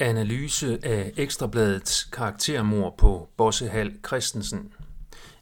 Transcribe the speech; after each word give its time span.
Analyse 0.00 0.78
af 0.82 1.12
Ekstrabladets 1.16 2.04
karaktermor 2.04 2.94
på 2.98 3.28
Bossehal 3.36 3.92
Christensen. 4.06 4.72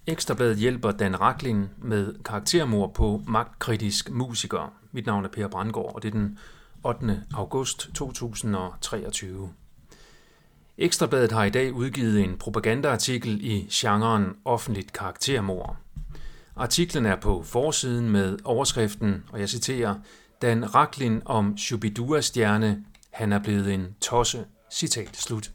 Ekstrabladet 0.06 0.56
hjælper 0.56 0.90
Dan 0.90 1.20
Raklin 1.20 1.68
med 1.78 2.14
karaktermor 2.24 2.86
på 2.86 3.22
magtkritisk 3.26 4.10
musiker. 4.10 4.72
Mit 4.92 5.06
navn 5.06 5.24
er 5.24 5.28
Per 5.28 5.48
Brandgaard, 5.48 5.94
og 5.94 6.02
det 6.02 6.08
er 6.08 6.12
den 6.12 6.38
8. 6.84 7.22
august 7.34 7.90
2023. 7.94 9.50
Ekstrabladet 10.78 11.32
har 11.32 11.44
i 11.44 11.50
dag 11.50 11.72
udgivet 11.72 12.20
en 12.20 12.36
propagandaartikel 12.38 13.44
i 13.44 13.68
genren 13.72 14.36
offentligt 14.44 14.92
karaktermor. 14.92 15.76
Artiklen 16.56 17.06
er 17.06 17.16
på 17.16 17.42
forsiden 17.42 18.10
med 18.10 18.38
overskriften, 18.44 19.24
og 19.32 19.40
jeg 19.40 19.48
citerer, 19.48 19.94
Dan 20.42 20.74
Raklin 20.74 21.22
om 21.24 21.56
Shubidua-stjerne 21.56 22.84
han 23.18 23.32
er 23.32 23.38
blevet 23.38 23.74
en 23.74 23.94
tosse. 24.00 24.44
Citat 24.72 25.16
slut. 25.16 25.50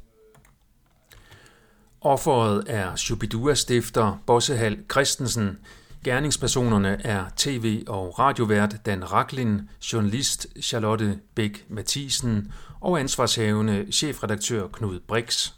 Offeret 2.02 2.63
er 2.67 2.95
Shubidua-stifter 2.95 4.17
Bossehal 4.26 4.84
Christensen. 4.91 5.58
Gerningspersonerne 6.04 7.05
er 7.05 7.26
tv- 7.35 7.84
og 7.88 8.20
radiovært 8.20 8.76
Dan 8.85 9.12
Raklin, 9.12 9.62
journalist 9.94 10.48
Charlotte 10.62 11.20
Bæk 11.35 11.66
Mathisen 11.70 12.54
og 12.81 12.99
ansvarshavende 12.99 13.91
chefredaktør 13.91 14.68
Knud 14.68 14.99
Brix. 14.99 15.52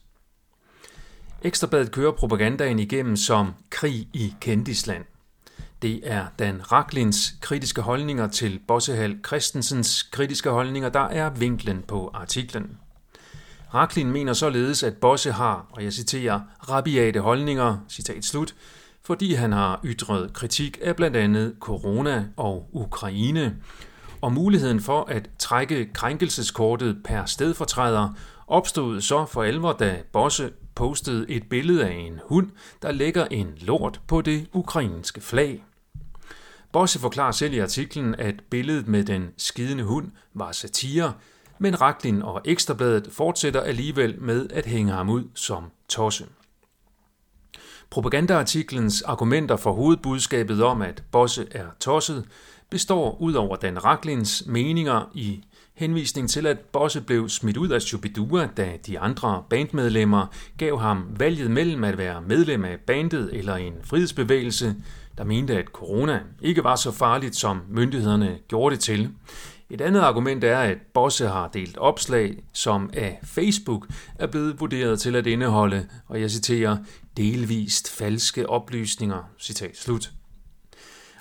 Ekstrabladet 1.41 1.91
kører 1.91 2.11
propagandaen 2.11 2.79
igennem 2.79 3.15
som 3.15 3.53
krig 3.69 4.07
i 4.13 4.35
Kendisland. 4.41 5.05
Det 5.81 5.99
er 6.03 6.25
Dan 6.39 6.71
Raklins 6.71 7.35
kritiske 7.41 7.81
holdninger 7.81 8.27
til 8.27 8.59
Bossehal 8.67 9.17
Christensens 9.25 10.03
kritiske 10.03 10.49
holdninger, 10.49 10.89
der 10.89 10.99
er 10.99 11.29
vinklen 11.29 11.83
på 11.87 12.11
artiklen. 12.13 12.77
Raklin 13.73 14.11
mener 14.11 14.33
således, 14.33 14.83
at 14.83 14.97
Bosse 14.97 15.31
har, 15.31 15.65
og 15.71 15.83
jeg 15.83 15.93
citerer, 15.93 16.39
rabiate 16.69 17.19
holdninger, 17.19 17.77
citat 17.89 18.25
slut, 18.25 18.55
fordi 19.03 19.33
han 19.33 19.51
har 19.51 19.79
ytret 19.83 20.33
kritik 20.33 20.77
af 20.81 20.95
blandt 20.95 21.17
andet 21.17 21.55
corona 21.59 22.25
og 22.37 22.69
Ukraine, 22.71 23.55
og 24.21 24.33
muligheden 24.33 24.79
for 24.79 25.03
at 25.03 25.29
trække 25.39 25.93
krænkelseskortet 25.93 26.97
per 27.03 27.25
stedfortræder 27.25 28.09
opstod 28.47 29.01
så 29.01 29.25
for 29.25 29.43
alvor, 29.43 29.73
da 29.73 30.01
Bosse 30.13 30.51
postede 30.75 31.29
et 31.29 31.49
billede 31.49 31.85
af 31.85 31.93
en 31.93 32.19
hund, 32.25 32.49
der 32.81 32.91
lægger 32.91 33.25
en 33.25 33.47
lort 33.61 34.01
på 34.07 34.21
det 34.21 34.47
ukrainske 34.53 35.21
flag. 35.21 35.63
Bosse 36.75 36.99
forklarer 36.99 37.31
selv 37.31 37.53
i 37.53 37.59
artiklen, 37.59 38.15
at 38.15 38.35
billedet 38.49 38.87
med 38.87 39.03
den 39.03 39.29
skidende 39.37 39.83
hund 39.83 40.11
var 40.33 40.51
satire, 40.51 41.13
men 41.59 41.81
Raklin 41.81 42.21
og 42.21 42.41
Ekstrabladet 42.45 43.09
fortsætter 43.11 43.61
alligevel 43.61 44.21
med 44.21 44.49
at 44.49 44.65
hænge 44.65 44.91
ham 44.91 45.09
ud 45.09 45.23
som 45.33 45.63
tosse. 45.89 46.25
Propagandaartiklens 47.89 49.01
argumenter 49.01 49.55
for 49.55 49.71
hovedbudskabet 49.71 50.63
om, 50.63 50.81
at 50.81 51.03
Bosse 51.11 51.47
er 51.51 51.65
tosset, 51.79 52.25
består 52.69 53.17
ud 53.21 53.33
over 53.33 53.55
Dan 53.55 53.83
Raklins 53.83 54.43
meninger 54.45 55.11
i 55.13 55.43
henvisning 55.75 56.29
til, 56.29 56.45
at 56.47 56.59
Bosse 56.59 57.01
blev 57.01 57.29
smidt 57.29 57.57
ud 57.57 57.69
af 57.69 57.81
Shubidua, 57.81 58.49
da 58.57 58.77
de 58.87 58.99
andre 58.99 59.43
bandmedlemmer 59.49 60.27
gav 60.57 60.79
ham 60.79 61.07
valget 61.19 61.51
mellem 61.51 61.83
at 61.83 61.97
være 61.97 62.21
medlem 62.21 62.65
af 62.65 62.79
bandet 62.87 63.29
eller 63.33 63.55
en 63.55 63.73
frihedsbevægelse, 63.83 64.75
der 65.17 65.23
mente, 65.23 65.57
at 65.57 65.65
corona 65.65 66.19
ikke 66.41 66.63
var 66.63 66.75
så 66.75 66.91
farligt, 66.91 67.35
som 67.35 67.61
myndighederne 67.69 68.37
gjorde 68.47 68.75
det 68.75 68.83
til. 68.83 69.09
Et 69.69 69.81
andet 69.81 70.01
argument 70.01 70.43
er, 70.43 70.57
at 70.57 70.77
Bosse 70.93 71.27
har 71.27 71.47
delt 71.47 71.77
opslag, 71.77 72.43
som 72.53 72.89
af 72.93 73.19
Facebook 73.23 73.87
er 74.19 74.27
blevet 74.27 74.59
vurderet 74.59 74.99
til 74.99 75.15
at 75.15 75.27
indeholde, 75.27 75.87
og 76.07 76.21
jeg 76.21 76.31
citerer, 76.31 76.77
delvist 77.17 77.91
falske 77.91 78.49
oplysninger. 78.49 79.29
Citat 79.39 79.77
slut. 79.77 80.11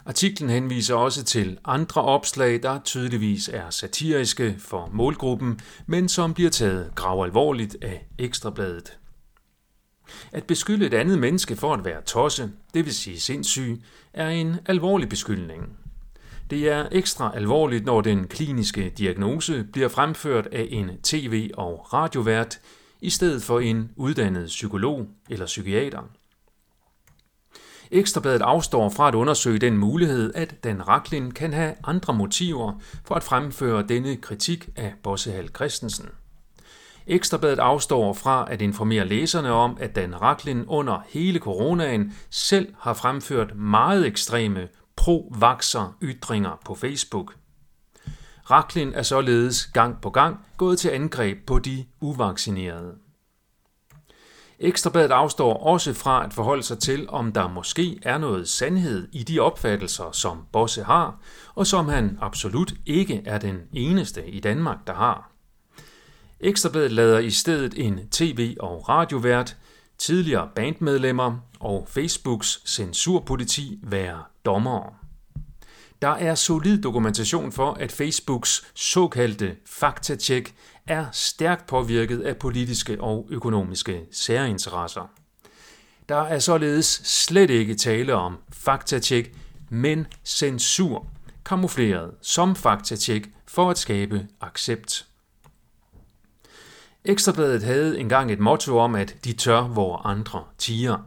Artiklen 0.06 0.50
henviser 0.50 0.94
også 0.94 1.25
til 1.25 1.59
andre 1.65 2.03
opslag, 2.03 2.62
der 2.62 2.81
tydeligvis 2.84 3.48
er 3.48 3.70
satiriske 3.70 4.56
for 4.59 4.91
målgruppen, 4.92 5.60
men 5.87 6.09
som 6.09 6.34
bliver 6.34 6.50
taget 6.50 6.92
grav 6.94 7.25
alvorligt 7.25 7.76
af 7.82 8.06
Ekstrabladet. 8.19 8.98
At 10.32 10.44
beskylde 10.44 10.87
et 10.87 10.94
andet 10.94 11.19
menneske 11.19 11.56
for 11.56 11.75
at 11.75 11.84
være 11.84 12.03
tosse, 12.03 12.50
det 12.75 12.84
vil 12.84 12.94
sige 12.94 13.20
sindssyg, 13.20 13.82
er 14.12 14.28
en 14.28 14.56
alvorlig 14.66 15.09
beskyldning. 15.09 15.78
Det 16.50 16.69
er 16.69 16.88
ekstra 16.93 17.32
alvorligt, 17.34 17.84
når 17.84 18.00
den 18.00 18.26
kliniske 18.26 18.93
diagnose 18.98 19.64
bliver 19.72 19.88
fremført 19.88 20.47
af 20.47 20.69
en 20.70 20.91
tv- 21.03 21.50
og 21.54 21.93
radiovært 21.93 22.60
i 23.00 23.10
stedet 23.10 23.43
for 23.43 23.60
en 23.60 23.91
uddannet 23.97 24.47
psykolog 24.47 25.06
eller 25.31 25.47
psykiater. 25.47 26.03
Ekstrabladet 27.91 28.43
afstår 28.43 28.89
fra 28.89 29.09
at 29.09 29.15
undersøge 29.15 29.59
den 29.59 29.78
mulighed, 29.78 30.34
at 30.34 30.65
Dan 30.65 30.89
Raklin 30.89 31.31
kan 31.31 31.53
have 31.53 31.75
andre 31.84 32.15
motiver 32.15 32.72
for 33.05 33.15
at 33.15 33.22
fremføre 33.22 33.83
denne 33.89 34.17
kritik 34.17 34.69
af 34.77 34.95
Bossehal 35.03 35.49
Christensen. 35.49 36.09
Ekstrabladet 37.06 37.59
afstår 37.59 38.12
fra 38.12 38.47
at 38.50 38.62
informere 38.62 39.05
læserne 39.05 39.53
om, 39.53 39.77
at 39.81 39.97
Dan 39.97 40.23
Raklin 40.23 40.65
under 40.67 41.03
hele 41.09 41.39
coronaen 41.39 42.15
selv 42.31 42.75
har 42.78 42.94
fremført 42.94 43.56
meget 43.56 44.06
ekstreme 44.06 44.69
pro-vaxer 44.97 45.97
ytringer 46.03 46.61
på 46.65 46.75
Facebook. 46.75 47.34
Raklin 48.50 48.93
er 48.93 49.03
således 49.03 49.67
gang 49.67 50.00
på 50.00 50.11
gang 50.11 50.47
gået 50.56 50.78
til 50.78 50.89
angreb 50.89 51.47
på 51.47 51.59
de 51.59 51.84
uvaccinerede. 52.00 52.94
Ekstrabladet 54.64 55.10
afstår 55.10 55.54
også 55.54 55.94
fra 55.94 56.25
at 56.25 56.32
forholde 56.32 56.62
sig 56.62 56.78
til, 56.78 57.06
om 57.08 57.32
der 57.32 57.48
måske 57.48 57.98
er 58.02 58.19
noget 58.19 58.48
sandhed 58.48 59.08
i 59.12 59.22
de 59.22 59.41
opfattelser, 59.41 60.12
som 60.12 60.38
Bosse 60.52 60.82
har, 60.82 61.19
og 61.54 61.66
som 61.66 61.88
han 61.88 62.19
absolut 62.20 62.72
ikke 62.86 63.22
er 63.25 63.38
den 63.38 63.60
eneste 63.72 64.30
i 64.30 64.41
Danmark, 64.41 64.78
der 64.86 64.94
har. 64.94 65.30
Ekstrabladet 66.41 66.92
lader 66.92 67.19
i 67.19 67.30
stedet 67.30 67.86
en 67.86 68.08
tv- 68.08 68.56
og 68.60 68.88
radiovært, 68.88 69.56
tidligere 69.98 70.48
bandmedlemmer 70.54 71.38
og 71.60 71.86
Facebooks 71.88 72.62
censurpoliti 72.66 73.78
være 73.82 74.22
dommere. 74.44 75.03
Der 76.04 76.10
er 76.10 76.34
solid 76.34 76.78
dokumentation 76.78 77.53
for, 77.53 77.72
at 77.72 77.92
Facebooks 77.92 78.66
såkaldte 78.75 79.56
faktatjek 79.66 80.54
er 80.87 81.06
stærkt 81.12 81.66
påvirket 81.66 82.20
af 82.20 82.37
politiske 82.37 83.00
og 83.00 83.26
økonomiske 83.31 84.04
særinteresser. 84.12 85.10
Der 86.09 86.16
er 86.16 86.38
således 86.38 86.87
slet 87.04 87.50
ikke 87.50 87.75
tale 87.75 88.14
om 88.14 88.37
faktatjek, 88.53 89.32
men 89.70 90.06
censur, 90.25 91.06
kamufleret 91.44 92.10
som 92.22 92.56
faktatjek 92.56 93.31
for 93.47 93.70
at 93.70 93.78
skabe 93.78 94.26
accept. 94.41 95.06
Ekstrabladet 97.04 97.62
havde 97.62 97.98
engang 97.98 98.32
et 98.32 98.41
motto 98.41 98.78
om, 98.78 98.94
at 98.94 99.16
de 99.25 99.32
tør, 99.32 99.62
hvor 99.62 99.97
andre 99.97 100.44
tiger. 100.59 100.98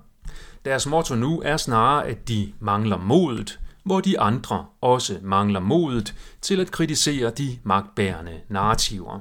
Deres 0.65 0.87
motto 0.87 1.15
nu 1.15 1.41
er 1.45 1.57
snarere, 1.57 2.07
at 2.07 2.27
de 2.27 2.53
mangler 2.59 2.97
modet, 2.97 3.59
hvor 3.87 4.01
de 4.01 4.19
andre 4.19 4.65
også 4.81 5.19
mangler 5.21 5.59
modet 5.59 6.15
til 6.41 6.59
at 6.59 6.71
kritisere 6.71 7.29
de 7.29 7.57
magtbærende 7.63 8.39
narrativer. 8.49 9.19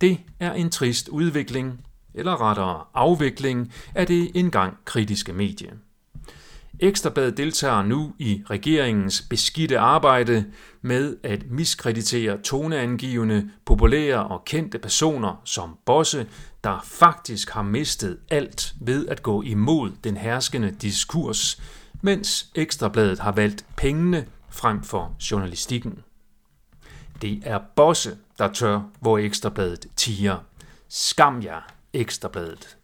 Det 0.00 0.18
er 0.40 0.52
en 0.52 0.70
trist 0.70 1.08
udvikling, 1.08 1.84
eller 2.14 2.50
rettere 2.50 2.84
afvikling, 2.94 3.72
af 3.94 4.06
det 4.06 4.30
engang 4.34 4.76
kritiske 4.84 5.32
medie. 5.32 5.70
Ekstrabladet 6.80 7.36
deltager 7.36 7.82
nu 7.82 8.12
i 8.18 8.42
regeringens 8.50 9.22
beskidte 9.30 9.78
arbejde 9.78 10.44
med 10.82 11.16
at 11.22 11.50
miskreditere 11.50 12.38
toneangivende, 12.38 13.50
populære 13.66 14.26
og 14.26 14.44
kendte 14.44 14.78
personer 14.78 15.40
som 15.44 15.76
Bosse, 15.86 16.26
der 16.64 16.80
faktisk 16.84 17.50
har 17.50 17.62
mistet 17.62 18.18
alt 18.30 18.74
ved 18.80 19.08
at 19.08 19.22
gå 19.22 19.42
imod 19.42 19.90
den 20.04 20.16
herskende 20.16 20.70
diskurs, 20.70 21.62
mens 22.00 22.50
Ekstrabladet 22.54 23.18
har 23.18 23.32
valgt 23.32 23.66
pengene 23.76 24.26
frem 24.48 24.82
for 24.82 25.16
journalistikken. 25.30 26.02
Det 27.22 27.42
er 27.44 27.58
Bosse, 27.76 28.18
der 28.38 28.52
tør, 28.52 28.80
hvor 29.00 29.18
Ekstrabladet 29.18 29.86
tiger. 29.96 30.38
Skam 30.88 31.42
jer, 31.42 31.60
Ekstrabladet. 31.92 32.76